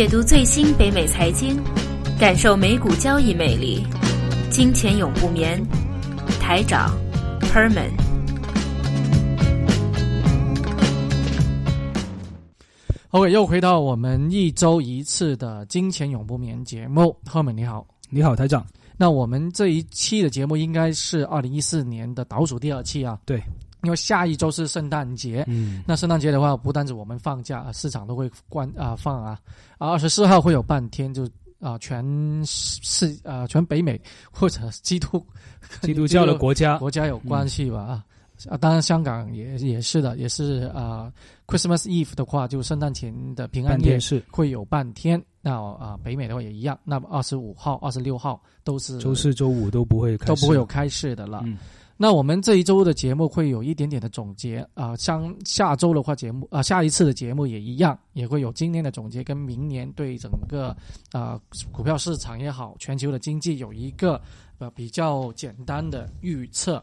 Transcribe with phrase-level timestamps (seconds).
[0.00, 1.62] 解读最新北美财经，
[2.18, 3.86] 感受美股交易魅力。
[4.50, 5.62] 金钱永不眠，
[6.40, 6.98] 台长
[7.42, 7.90] Herman。
[13.10, 17.14] OK，又回到我们一周一次的金钱永不眠节目。
[17.26, 18.66] Herman 你好，你好，台长。
[18.96, 23.18] 那我们这一期的节目应该是二零一四年的倒数第二期啊。
[23.26, 23.38] 对。
[23.82, 29.38] 因为下一周是圣诞节，嗯，那圣诞节的话，不单止我们放假，市场都会关啊放啊，
[29.78, 31.28] 啊二十四号会有半天，就
[31.60, 32.04] 啊全
[32.44, 35.24] 是啊全北美或者基督
[35.82, 36.78] 基督教的国家。
[36.78, 38.04] 国家有关系吧啊
[38.48, 41.12] 啊，当然香港也也是的，也是啊
[41.46, 44.22] Christmas Eve 的话，就圣诞前的平安夜是。
[44.30, 51.44] 会有半天，那啊北美的话也一样，那么二十五号、二十六号都是周四周五都不会都不会有开市的了。
[52.02, 60.74] 那我们这一周的节目会有一点点的总结啊，像下周的话节目啊，下一次的节目也一样，也会有今天的总结，跟明年对整个
[61.12, 61.38] 啊
[61.70, 64.18] 股票市场也好，全球的经济有一个
[64.56, 66.82] 呃比较简单的预测。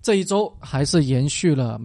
[0.00, 1.80] 这一周还是延续了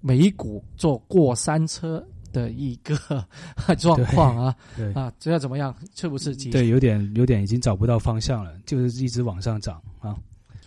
[0.00, 3.24] 美股做过山车的一个
[3.78, 5.72] 状况啊，对啊，这要怎么样？
[5.94, 6.34] 是不是？
[6.50, 10.16] 对，有点有点已经找不到方向了，就是一直往上涨啊。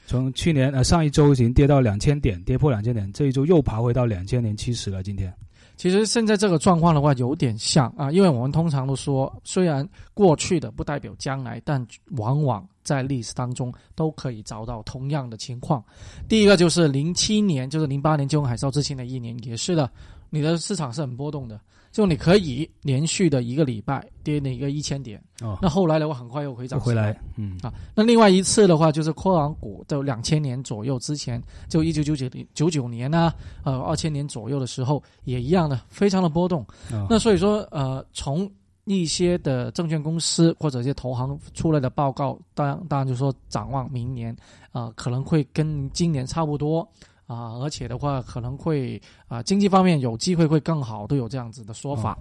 [0.10, 5.04] 从去年呃上一周已经跌到两千点，跌破两千点，这一周又爬回到两千零七十了。
[5.04, 5.32] 今天，
[5.78, 11.86] 其实现在这个状况的话有点像啊，因为我们通常都说，虽然过去的不代表将来，但
[12.18, 15.86] 往往在历史当中都可以找到同样的情况。
[16.28, 19.88] 第一个就是零七年，就是零八年金融海啸之前的一年，也是的，
[20.32, 21.62] 你的市场是很波动的。
[21.92, 27.58] 就你可以连续的一个礼拜跌那个一千点，哦，那后来的话很快又回涨回来，嗯。
[27.62, 36.66] 啊，那另外一次的话就是科网股，就两千年左右之前，就一九九九九九年啊，呃二千年左右的时候也一样的，非常的波动。
[37.10, 38.50] 那所以说呃，从
[38.86, 44.36] 一些的证券公司或者一些投行出来的报告，当然当然就说展望明年
[44.72, 46.88] 啊，可能会跟今年差不多。
[47.30, 52.18] 啊，而且的话可能会啊，经济方面有机会会更好，都有这样子的说法。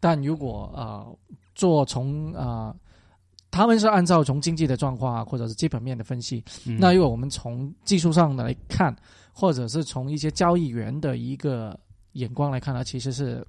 [0.00, 1.06] 但如果啊
[1.54, 2.74] 做从啊，
[3.52, 6.44] 他们是按照从经济的状况啊，或者是基本面的分析。
[6.78, 8.92] 那如果我们从技术上来看，
[9.32, 11.78] 或者是从一些交易员的一个
[12.14, 13.46] 眼光来看呢，其实是。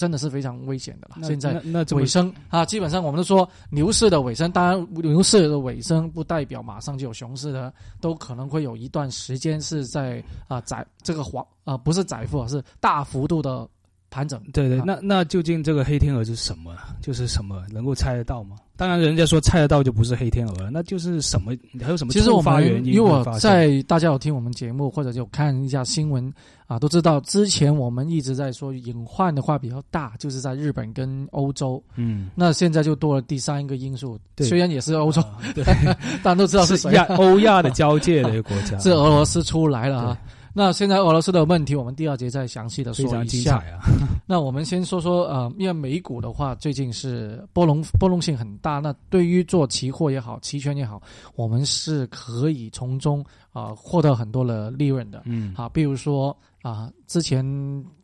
[0.00, 1.28] 真的是非常危险的了。
[1.28, 1.60] 现在
[1.94, 13.68] 尾声啊，基本上我们都说牛市的尾声，当然牛市的尾声不代表马上就有熊市的，都可能会有一段时间是在啊窄这个黄啊不是窄幅，是大幅度的
[14.08, 14.42] 盘整。
[14.54, 16.74] 对对，那那究竟这个黑天鹅是什么？
[17.02, 18.56] 就是什么能够猜得到吗？
[18.80, 21.52] 当然，人家说猜得到就不是黑天鹅了，那就是什么？
[21.82, 22.14] 还有什么？
[22.14, 26.32] 其实我们因为我在大家有听我们节目或者就看一下新闻
[26.66, 31.82] 啊，都知道之前我们一直在说隐患的话比较大，就是在日本跟欧洲。
[31.96, 35.22] 嗯，那现在就多了第三个因素，虽然也是欧洲，
[35.54, 35.62] 对，
[36.24, 40.18] 大家都知道是亚欧亚的交界的一个国家， 是俄罗斯出来了啊。
[40.52, 43.86] 那现在俄罗斯的问题，我们第二节再详细的说一下啊。
[44.26, 48.80] 那我们先说说呃，因为美股的话，最近是波动波动性很大。
[48.80, 51.00] 那对于做期货也好，期权也好，
[51.36, 55.22] 我们是可以从中啊获得很多的利润的。
[55.24, 57.44] 嗯，好，比如说啊，之前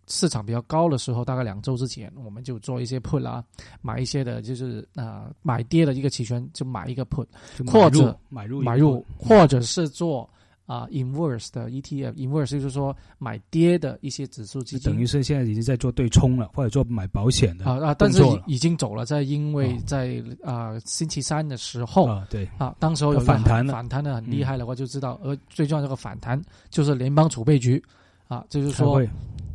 [0.06, 3.42] 市场比较高的时候，大概两周之前，我们就做一些 put 啦，
[3.82, 7.26] 买一些的就是啊买跌的一个期权，就买一个 put，
[7.66, 10.28] 或者买入买入，或者是做。
[10.66, 22.48] 啊，inverse 的 ETF，inverse 就是说买跌的一些指数基金，等于是现在已经在做对冲了，或者做买保险的啊啊，但是已经走了，在因为在啊星期三的时候啊，对。
[22.58, 27.82] 啊，当时候有反弹反弹的很厉害的话，就知道，而最重要这个反弹就是联邦储备局
[28.26, 29.00] 啊，就是说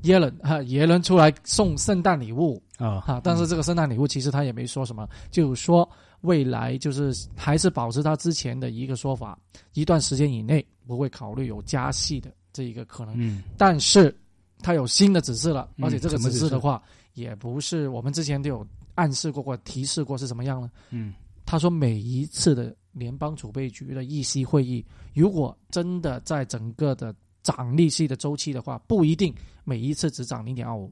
[0.04, 3.04] 耶伦哈耶伦出来送圣诞礼物啊。
[3.06, 5.88] 啊，但是这个圣诞礼物其实他也没说什么，就说。
[6.22, 9.36] 未来就是还是保持他之前的一个说法，
[9.74, 13.16] 一段时间以内不会考虑有加息的这一个可能。
[13.18, 14.14] 嗯，但是
[14.60, 16.84] 他有新的指示了，而且这个指示的话，
[17.14, 20.70] 也不是我们之前都有暗示过或提示过是什么样呢？
[20.90, 21.14] 嗯，
[21.46, 29.34] 他说每一次的联邦储备局的议息会议，如果真的在整个的涨利息的周期的话，不一定
[29.64, 30.92] 每一次只涨零点二五。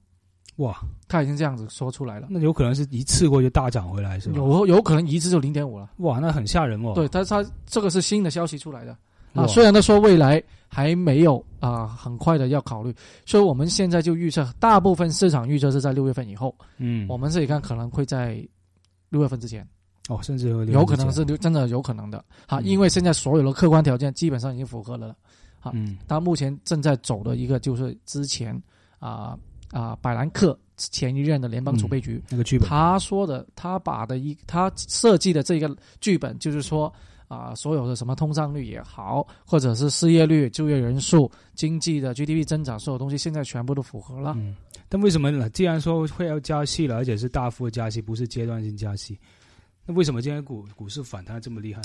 [0.55, 0.77] 哇，
[1.07, 4.35] 他已经这样子说出来了，那有可能是一次过就大涨回来，是吧？
[4.35, 5.91] 有有可能一次就零点五了。
[5.97, 6.93] 哇，那很吓人哦。
[6.93, 8.97] 对，他他这个是新的消息出来的
[9.33, 12.93] 啊，虽然他说未来还没有啊，很快的要考虑，
[13.25, 16.55] 所以我们现在就预测，大部分市场预测是在六月份以后。
[16.77, 18.45] 嗯，我们这里看可能会在
[19.09, 19.67] 六月份之前。
[20.07, 25.15] 哦，甚至有有可能是真的有可能的啊，因为现在所有的客观条件基本上已经符合了
[25.73, 28.59] 嗯，他目前正在走的一个就是之前
[28.99, 29.37] 啊。
[29.71, 36.91] 啊百兰克前一任的联邦储备局那个剧本，他说的，他把的一他设计的这个剧本就是说。
[37.29, 44.33] 啊，所有的什么通胀率也好，或者是失业率、就业人数、经济的 GDP 增长，所有东西现在全部都符合了。
[44.35, 44.55] 嗯，
[44.89, 45.47] 但为什么呢？
[45.51, 49.15] 既然说会要加息了，而且是大幅的加息，不是阶段性加息，
[49.85, 51.79] 那为什么今天股股市反弹这么厉害？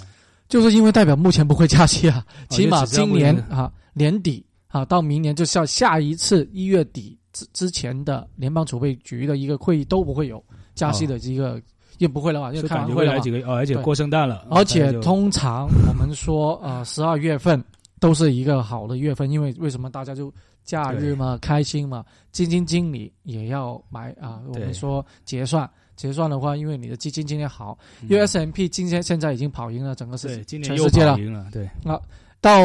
[0.48, 10.42] 就是因为代表目前不会加息啊，起码今年啊年底啊到明年就下下一次一月底之之前的联邦储备局的一个会议都不会有
[10.74, 11.60] 加息的一个。
[11.98, 12.52] 也不会了吧？
[12.52, 14.46] 就看未来几个，而且过圣诞了。
[14.50, 17.62] 而且通常我们说，呃，十二月份
[18.00, 20.32] 都是一个好的月份，因为为什么大家就
[20.64, 24.40] 假日嘛，开心嘛，基金经理也要买啊。
[24.48, 31.16] 我们说结算，结算的话，因为你的基金今天好，因为 S M P 今天现在已经跑赢了整个世界全世界了。
[31.52, 32.00] 对，啊，
[32.40, 32.60] 到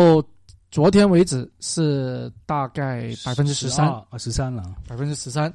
[0.72, 5.52] 昨天为止是大概百分之十三，啊十三了，百分之十三。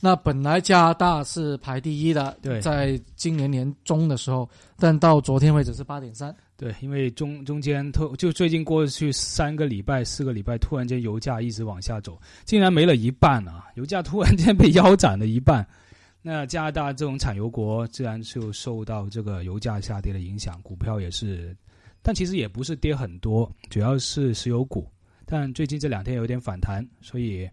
[0.00, 6.34] 那本来加拿大是排第一的，对，在今年年中的时候，但到昨天为止是八点三。
[6.56, 13.66] 对，因为中中间突就最近过去三个礼拜、四个礼拜，突然间油价一直往下走，竟然没了一半啊！
[13.74, 15.66] 油价突然间被腰斩了一半。
[16.20, 21.56] 那加拿大这种产油国，自然就受到这个油价下跌的影响，股票也是，
[22.02, 24.88] 但其实也不是跌很多，主要是石油股。
[25.24, 27.48] 但最近这两天有点反弹，所以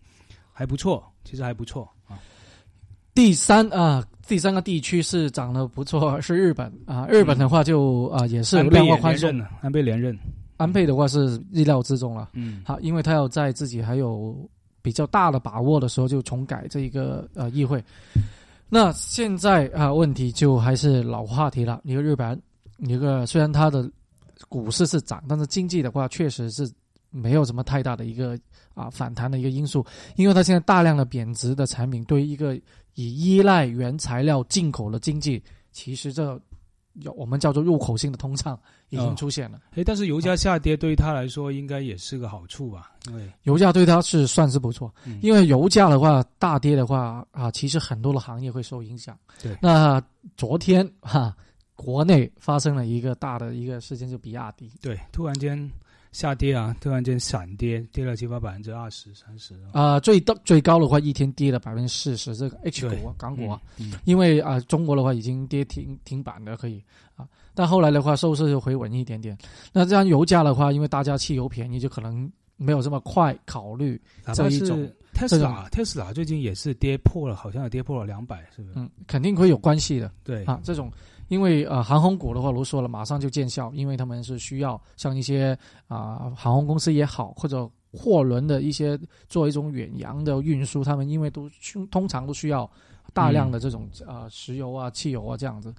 [0.51, 1.89] 还不错，其实还不错啊。
[3.15, 7.07] 第三啊，第三个地区是涨得不错， 是日本啊。
[7.07, 10.15] 日本的话就啊也是量化宽松，安倍连任，
[10.57, 12.29] 安倍的话是意料之中了。
[12.33, 14.37] 嗯，好，因为他要在自己还有
[14.81, 17.81] 比较大的把握的时候就重改这一个呃议会。
[18.67, 22.37] 那现在啊问题就还是老话题了，一个日本，
[22.79, 23.89] 一个虽然它的
[24.49, 26.69] 股市是涨，但是经济的话确实是
[27.11, 28.37] 没有什么太大的一个
[28.73, 29.85] 啊反弹的一个因素，
[30.17, 32.59] 因为它现在大量的贬值的产品对于一个。
[32.95, 36.39] 以依赖原材料进口的经济，其实这
[36.93, 38.57] 有我们叫做入口性的通胀
[38.89, 39.59] 已经出现了。
[39.75, 42.91] 哎，但是油价下跌对于他来说应该也是个好处吧？
[43.07, 49.17] 因为油价对他是算是不错，因为油价的话大跌的话啊，其实很多的行业会受影响。
[49.41, 50.01] 对，那
[50.37, 51.35] 昨天哈，
[51.75, 54.71] 国内发生了一个大的一个事件，就比亚迪。
[54.81, 55.69] 对，突然间。
[56.15, 56.73] 下跌啊！
[56.79, 59.99] 突然间闪跌，跌了起码百分之二十、三十啊！
[59.99, 62.33] 最高最高的话，一天跌了百分之四十。
[62.33, 63.61] 这个 H 股啊，港股啊，
[64.05, 66.81] 因为啊，中国的话已经跌停停板的可以
[67.17, 69.37] 啊，但后来的话，收市就回稳一点点。
[69.73, 74.01] 那这样油价的话，因为大家汽油便宜，就可能没有这么快考虑
[74.33, 74.89] 这一种。
[75.13, 78.73] 特斯拉，特斯拉最近也是跌破了，好像也跌破了两百，是不是？
[78.75, 80.11] 嗯，肯定会有关系的。
[80.23, 80.91] 对啊，这种。
[81.27, 85.57] 因为呃，航空股的话，如说了，马上就见效，因为他们是需要像一些
[85.87, 91.49] 啊航空公司也好，或者货轮的一些做一种远洋的运输，他们因为都
[91.89, 92.69] 通常都需要
[93.11, 95.73] 大量的这种啊石油啊、汽油啊这样子。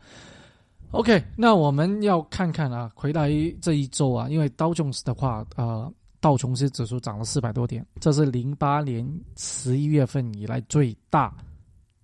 [0.91, 3.31] OK，那我们要看看啊，回来
[3.61, 11.35] 这一周啊，因为道琼斯的话，呃，道琼斯指数涨了四百多点，这是零八年十一月份以来最大。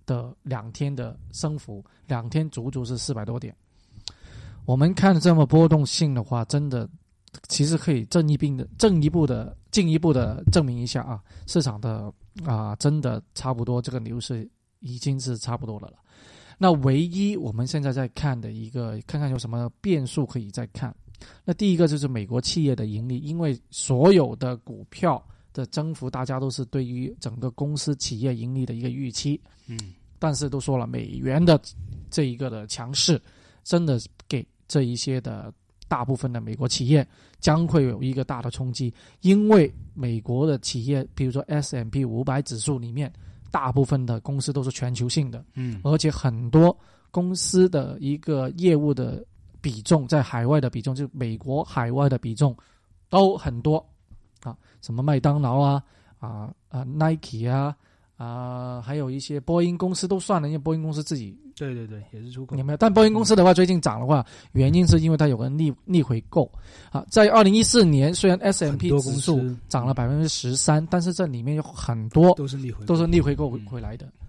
[0.05, 3.55] 的两天的升幅，两天足足是四百多点。
[4.65, 6.85] 我们看这么波动性的话，真的
[7.47, 12.13] 其实可以进一步的、进一步的、进一步的证明一下啊，市场的
[12.45, 14.45] 啊，真的差不多这个牛市
[14.79, 15.93] 已经是差不多的了。
[16.57, 20.93] 那唯一我们现在在看的一个，看看有什么变数可以再看。
[21.45, 25.23] 那第一个就是美国企业的盈利，因为所有的股票。
[25.55, 29.77] 的增幅，大家都是对于整个公司企业盈利的一个预期，嗯，
[30.17, 31.61] 但是都说了，美元的
[32.09, 33.21] 这一个的强势，
[33.63, 35.53] 真的给这一些的
[35.87, 37.07] 大部分的美国企业
[37.39, 43.13] 将会有一个大的冲击，因为美国的企业，比如说 S M P 五百指数里面，
[43.51, 46.75] 大部分的公司都是全球性的，嗯，而且很多
[47.11, 49.23] 公司的一个业务的
[49.63, 52.53] 比重，在海外的比重，就美国海外的比重
[53.09, 53.83] 都很多。
[54.43, 55.81] 啊，什么麦当劳啊，
[56.19, 57.73] 啊啊 Nike 啊，
[58.17, 62.77] 啊，还有一些波音公司都算了，因为波音公司自己对对对也是出口，有没有？
[62.77, 66.51] 但波音公司的话，最近涨的话，原因是因为它有个逆逆回购。
[66.91, 74.05] 啊，在二零一四年，虽然 S M P 指数涨了百分之十三，但是这里面有很多都是逆回都是逆回购回来的。
[74.07, 74.22] 啊，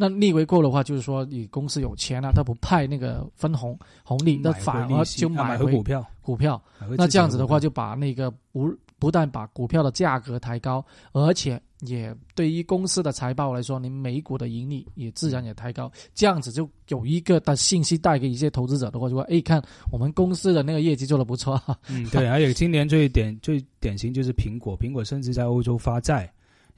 [0.00, 6.60] 那逆回购的话，就是说你公司有钱了，他不派那个分红红利，那反而就买回股票股票。
[6.96, 8.74] 那这样子的话，就把那个不。
[9.00, 15.90] 不但把股票的价格抬高，而且也对于公司的财报来说，你每股的盈利也自然也抬高。
[16.14, 19.58] 这样子就有一个的信息带给一些投资者的话，就说：哎，看
[19.90, 21.58] 我们公司的那个业绩做的不错。
[21.88, 22.28] 嗯，对。
[22.28, 26.30] 而且今年最典最典型就是苹果，苹果甚至在欧洲发债，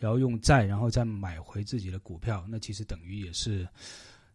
[0.02, 3.64] 然后用债，然后再买回自己的股票，那其实等于也是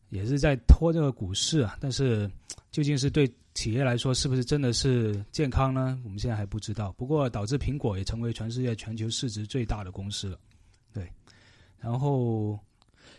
[0.07, 1.77] 也是在拖这个股市啊。
[1.81, 2.31] 但是
[2.71, 5.99] 究竟是对企业来说是不是真的是健康呢？
[6.05, 6.93] 我们现在还不知道。
[6.93, 10.39] 不过导致苹果也成为全世界全球市值最大的公司了。
[10.93, 11.11] 对，
[11.77, 12.57] 然后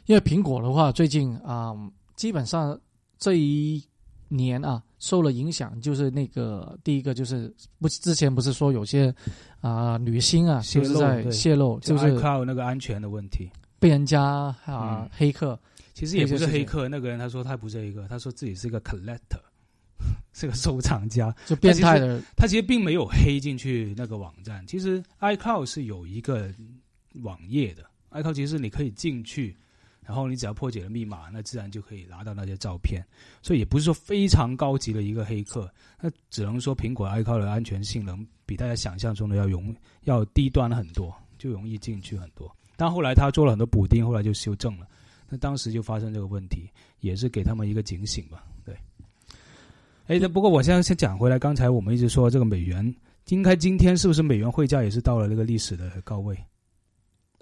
[0.07, 1.75] 因为苹果的话，最近啊，
[2.17, 2.81] 基本上
[3.19, 3.85] 这一
[4.29, 9.15] 年啊受了影响，就是那个第一个就是不之前不是说有些
[9.61, 14.23] 啊女星啊就是在泄露，就是靠那个安全的问题被人家
[14.65, 15.59] 啊黑客，
[15.95, 19.41] 其实也不是黑客，那个人他说他不是黑客，他说自己是一个 collector，
[20.33, 26.53] 是个收藏家，就变态的，他其实并没有黑进去那个网站，其实 iCloud 是有一个
[27.23, 29.57] 网页的，iCloud 其实你可以进去。
[30.09, 33.05] 然后你只要破解了密码，那自然就可以拿到那些照片。
[33.43, 39.75] 所以也不是说非常高级的一个黑客，那只能说苹果 iCloud 的安全性能比大家想象中的要容
[40.05, 42.51] 要低端很多，就容易进去很多。
[42.75, 44.87] 但后来他做了很多补丁，后来就修正了。
[45.29, 48.43] 那当时就发生这个问题，也是给他们一个警醒吧。
[48.65, 48.75] 对。
[50.07, 52.95] 哎，那不过我现在先讲回来，刚才我们一直说这个美元，
[53.27, 56.35] 应该今天是不是美元汇价也是到了那个历史的高位？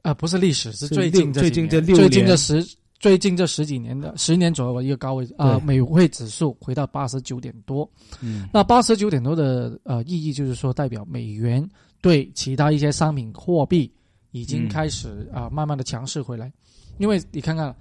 [0.07, 2.65] 啊，不是历史，是最近最近这六最近这十
[3.01, 7.91] 最近这十几年的十年左右的一个高位啊，美汇指数回到八十九点多。
[8.21, 11.69] 嗯，那八十九点多的呃意义就是说，代表美元
[12.01, 13.91] 对其他一些商品货币
[14.31, 16.53] 已经开始啊慢慢的强势回来，
[16.99, 17.75] 因为你看看。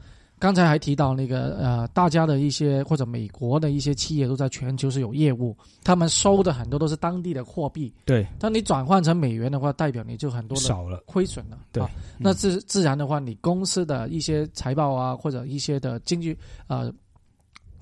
[0.46, 7.92] 刚才还提到那个呃，大家的一些或者美国的一些企业都在全球是有业务，他们收的很多都是当地的货币。
[8.06, 11.58] 对，当你转换成美元的话，代表你就很多少了亏损了。
[11.72, 11.84] 对，
[12.20, 16.38] 那自自然的话，你公司的一些财报啊，或者一些的经济
[16.68, 16.94] 呃，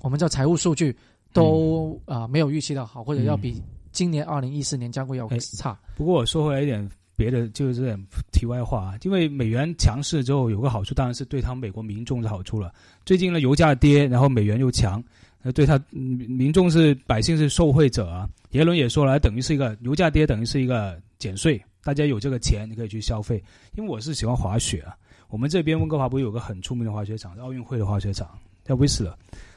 [0.00, 0.96] 我们叫财务数据
[1.34, 5.78] 都啊没有预期的好，或者要比今年二零一四年将会要差。
[5.94, 6.90] 不过我说回来一点。
[7.16, 12.72] 别的就是这点题外话啊，因为美元强势之后有个好处，当然是对他们美国民众的好处了。
[13.04, 15.02] 最近呢，油价跌，然后美元又强，
[15.42, 18.28] 那对他民众是百姓是受惠者啊。
[18.50, 23.42] 耶伦也说了，等于是一个油价跌，等于是一个减税，大家有这个钱你可以去消费。
[23.76, 24.96] 因为我是喜欢滑雪啊，
[25.28, 28.28] 我们这边温哥华不是有个很出名的滑雪场，奥运会的滑雪场
[28.64, 29.16] 叫威斯勒。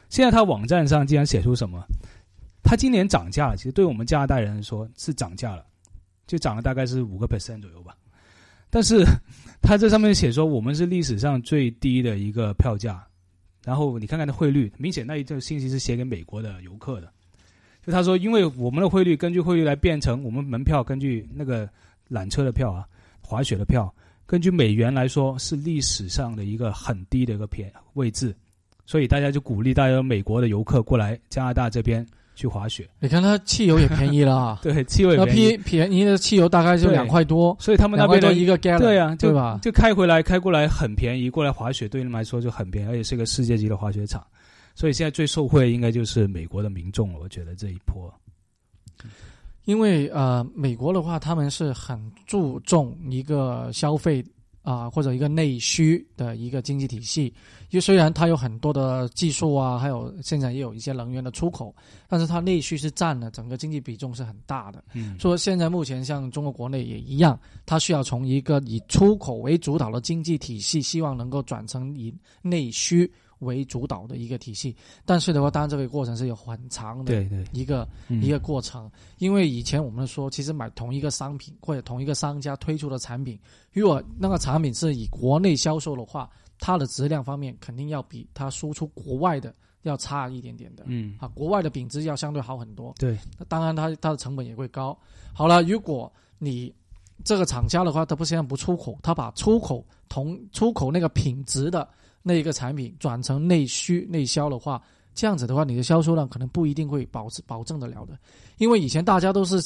[0.10, 1.84] 现在他网站上竟然写出什么？
[2.64, 5.66] 他今年涨价了，其实对我们加拿大人来说是涨价了。
[6.28, 7.96] 就涨了大概是五个 percent 左右吧，
[8.70, 9.04] 但是
[9.64, 13.02] 他这上面写说我们是历史上最低的一个票价，
[13.64, 17.10] 然后你看看那汇率，明显那一条信息是写给美国的游客的，
[17.86, 21.68] 就他说因为我们的汇率根据汇率来变成我们门票根据那个
[22.10, 22.86] 缆车的票啊，
[23.22, 23.92] 滑雪的票
[24.26, 28.36] 根据美元来说是历史上的一个很低的一个偏位置，
[28.86, 32.06] 所以大家就鼓励大家美国的游客过来加拿大这边。
[32.38, 34.60] 去滑雪，你看它汽油也便宜了啊！
[34.62, 39.60] 对，汽油也便宜，便宜的汽油大概就两块多，所以他们那边的一个 gallon，对啊，对吧？
[39.64, 44.24] 就开回来，开过来很便宜，过来滑雪对他们来说就很便宜，而且是个世界级的滑雪场，
[44.76, 47.20] 所以现在最受惠应该就是美国的民众了。
[47.20, 48.14] 我觉得这一波，
[49.66, 54.24] 因为呃，美国的话，他们是很注重一个消费。
[54.68, 57.34] 啊，或者一个内需的一个经济体系，
[57.70, 61.74] 因为虽然它有很多的技术啊，还有现在也有一些能源的出口，
[62.10, 64.84] 但是它内需是占了整个经济比重是很大的。
[64.94, 73.10] 嗯，说现在目前像中国国内也一样，它需要从一个以出口为主导的经济体系，希望能够转成以内需。
[73.40, 74.76] 为主导的一个体系，
[75.06, 78.90] 但是的话，当然这个过程是有很长的一个一个过程。
[79.20, 83.40] 因为以前我们说，其实买同一个商品或者同一个商家推出的产品，
[83.72, 86.30] 如果那个产品是以国内销售的话，
[86.60, 89.54] 它的质量方面肯定要比它输出国外的
[89.84, 90.84] 要差一点点的。
[90.88, 92.94] 嗯，啊，国外的品质要相对好很多。
[92.98, 94.98] 对，那当然它它的成本也会高。
[95.32, 96.74] 好了，如果你
[97.24, 101.88] 这个厂家的话，它不现在不出口，它把出口同出口那个品质的。
[102.28, 104.82] 那一个产品转成内需内销的话，
[105.16, 108.20] 这样子的话，你的销售量可能不一定会保持保证得了的，
[108.58, 109.60] 因为以前大家都是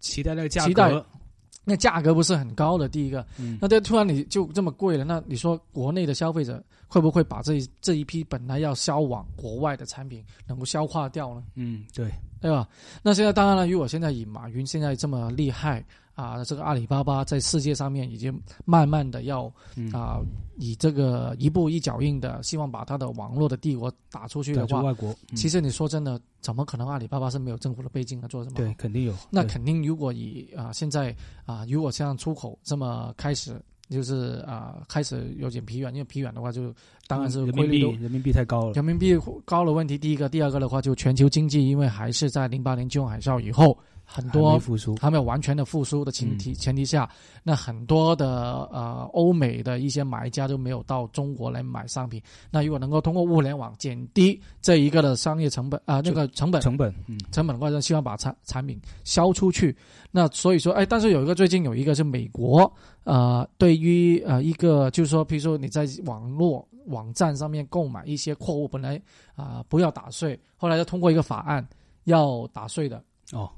[0.00, 1.06] 期待那个价格，
[1.64, 2.88] 那价格不是很高的。
[2.88, 3.24] 第一个，
[3.60, 11.44] 那这突然你就这么贵了，那你说国内的消费者会不会把这这一批本来要销往国外的产品能够消化掉呢？
[11.54, 12.66] 嗯，对，对吧？
[13.02, 15.84] 那现在当然了，如果现在以马云现在这么厉害。
[16.14, 18.32] 啊，这个阿里巴巴在世界上面已经
[18.64, 19.52] 慢慢的要
[19.92, 20.20] 啊，
[20.58, 25.14] 以这个一步一脚印的，希望把它的网络的帝国打出去的话，外国。
[25.34, 28.28] 其实你说真的，怎么可能阿里巴巴是没有政府的背景的？
[28.28, 28.56] 做什么？
[28.56, 29.14] 对，肯定有。
[29.30, 31.14] 那肯定，如果以啊现在
[31.46, 33.60] 啊，如果像出口这么开始。
[33.90, 36.74] 就是啊，开始有点疲软，因为疲软的话，就
[37.06, 38.72] 当然是汇率人民币太高了。
[38.72, 39.14] 人民币
[39.44, 43.76] 高的问题，第一个，第二个的话，就全球经济，因为还是在零八年金融海啸以后。
[44.12, 47.08] 很多复苏，还没有完全的复苏的前提前提下，
[47.42, 52.20] 那很多的呃欧美的一些买家都没有到中国来买商品。
[52.50, 59.74] 那如果能够通过物联网减低这一个的商业成本啊，那个成本成本嗯成本的话，就希望把产产品销出去。
[60.10, 62.70] 那所以说，哎，但是有一个最近有一个是美国
[63.04, 69.00] 呃，对于呃一个就是说，比如说你在网络网站上面购买一些货物，本来
[69.34, 71.66] 啊不要打税，后来又通过一个法案
[72.04, 73.02] 要打税的
[73.32, 73.50] 哦。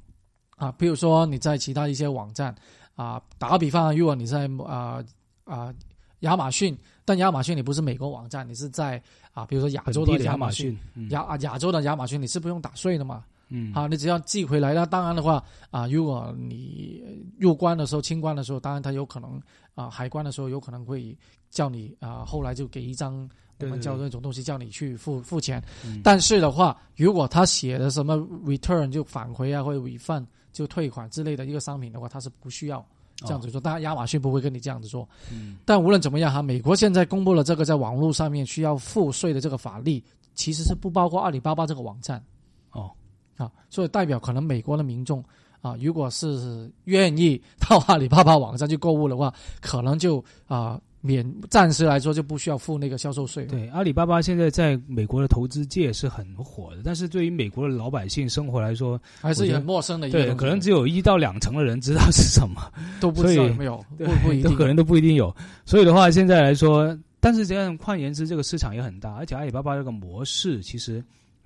[0.56, 2.54] 啊，比如说你在其他一些网站
[2.94, 5.02] 啊，打个比方，如果你在啊
[5.44, 5.74] 啊
[6.20, 10.78] 亚马逊，但亚马逊你不是美国网站，你是在啊，比如说亚洲的亚马逊，
[11.10, 13.24] 亚啊亚洲的亚马逊，你是不用打税的嘛？
[13.50, 14.72] 嗯，好，你只要寄回来。
[14.72, 17.02] 那当然的话啊，如果你
[17.38, 19.40] 入关的时候、清关的时候，当然他有可能
[19.74, 21.16] 啊，海关的时候有可能会
[21.50, 23.28] 叫你啊，后来就给一张
[23.60, 25.62] 我们叫那种东西，叫你去付付钱。
[26.02, 32.82] 但是的话，如果他写的什么 return 就返回啊，或者 refund 就退款之类的一个商品的话，它是不需要
[33.16, 33.60] 这样子做。
[33.60, 35.06] 当然，亚马逊不会跟你这样子做。
[35.30, 40.02] 嗯，但无论怎么样哈，美国现在公布了这个在网络上面需要付税的这个法律，
[40.34, 42.24] 其实是不包括阿里巴巴这个网站。
[42.70, 42.90] 哦。
[43.36, 45.22] 啊，所以代表可能美国的民众
[45.60, 53.44] 啊，如果是愿意到阿里巴巴网站去购物的话，可能就啊免暂时来说就不需要付那个销售税。
[53.44, 60.08] 对，阿里巴巴现在在美国的投资界是很火的，但是对于美国的老百姓生活来说，还是很陌生的。
[60.08, 65.34] 一对，可能只有一到两成的人知道是什么， 都不知道有没有，不不一定，可能都不一定有。
[65.66, 71.04] 所以的话，现在来说，但是这样换言之，这个市场也很大，而且阿里巴巴这个模式其实。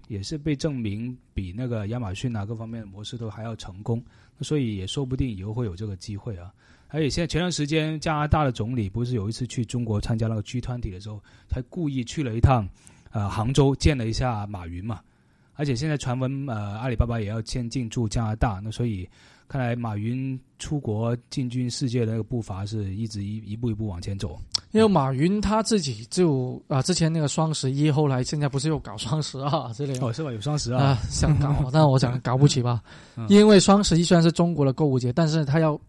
[0.09, 4.03] 也是被证明比那个亚马逊啊各方面的模式都还要成功，
[4.41, 6.53] 所以也说不定以后会有这个机会啊。
[6.89, 12.69] 而且现在前段时间加拿大的总理不是有一次去中国参加那个 G 团体的时候，还故意去了一趟，
[13.11, 15.01] 呃杭州见了一下马云嘛。
[15.55, 19.09] 而且现在传闻呃阿里巴巴也要先进驻加拿大，那所以。
[19.51, 24.39] 看来马云出国进军世界的那个步伐是一直一一步一步往前走。
[24.73, 30.07] 因为马云他自己就啊，之前那个双十一，后来现在不是又搞双十二 之类的？
[30.07, 30.31] 哦，是吧？
[30.33, 32.83] 有双十二啊，想搞，但我想搞不起吧。
[33.29, 35.81] 因为双十一虽然是中国的购物节，但是他要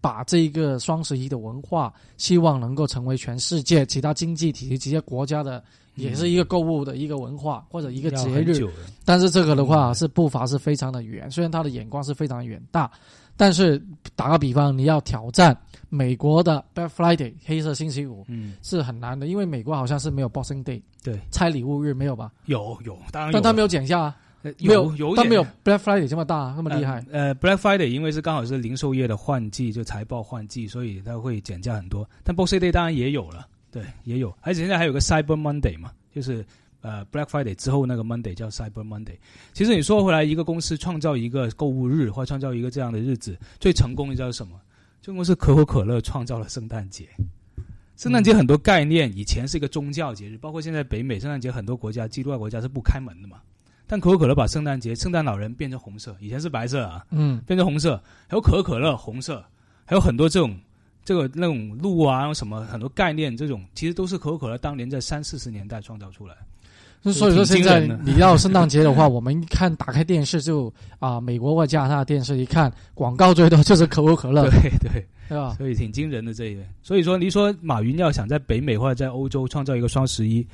[0.00, 5.62] 把这一个双十一的文化，希望能够成为全世界其他经济体系、这些国家的。
[5.96, 8.66] 也是一个购物的一个文化或者一个节日，
[9.04, 12.90] 但是这个的话是步伐是非常的远，虽然他的眼光是非常远大，
[13.40, 13.82] 但是
[14.14, 15.56] 打个比方，你要挑战
[15.88, 22.30] 美国的 Black Friday 黑色星期五，嗯，是很难的，因为美国好像是没有 Boxing Day，对，拆礼物日没有吧？
[22.44, 27.02] 有有，当然，但他没有减价啊，没有有，他没有 Black Friday 这么大那么厉害。
[27.10, 32.06] 呃，Black Friday 因为是刚好是零售业的换季，就财报换季，所以它会减价很多。
[32.22, 36.44] 但 Boxing Day 当然也有了，对，也有，而且现在还有个 Cyber Monday 嘛，就是。
[36.82, 39.16] 呃，Black Friday 之后那个 Monday 叫 Cyber Monday。
[39.52, 44.58] 其实你说回来，一个公司创造一个购物日，或创造一个这样的日子，最成功你知道是什么？
[45.02, 47.08] 这公司可口可乐创造了圣诞节。
[47.96, 53.38] 圣诞节很多概念以前是一个宗教节日，包括现在北美圣诞节很多国家基督教国家是不开门的嘛。
[53.86, 59.44] 但可口可乐把圣诞节圣诞老人变成红色，以前是白色啊，嗯，变成红色，还有可口可乐红色，
[59.84, 60.58] 还有很多这种
[61.04, 66.36] 这个那种路啊什么很多概念，这种其实都是可口可乐当年在三四十年代创造出来。
[67.02, 75.54] 所以说，现在你要圣诞节的话， 我们一看打开电视就啊，美国或加拿大电视一看广告最多就是 可口可乐，对对，对吧？
[75.56, 76.68] 所以挺惊人的这一点。
[76.82, 80.46] 所以说，你说马云要想在北美或者在欧洲创造一个双十一，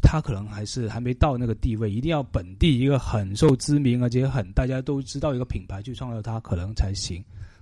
[0.00, 7.20] 他可能还是还没到那个地位，一定要本地一个很受知名而且很大家都知道一个品牌去创造它，可能才行。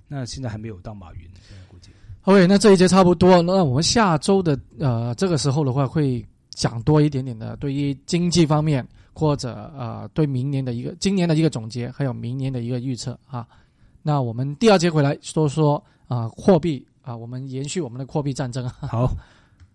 [0.09, 1.21] 那现在还没有到马云，
[1.69, 1.89] 估计。
[2.25, 6.23] OK，那这一节差不多，那我们下周的呃这个时候的话会。
[6.57, 13.47] 讲多一点点的，对于经济方面或者呃对明年的一个今年的一个总结，还有明年的一个预测啊。
[14.03, 18.67] 那我们第二节回来说说啊货币啊，我们延续我们的货币战争。
[18.81, 19.13] 好。